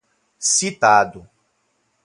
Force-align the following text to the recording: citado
citado 0.53 1.21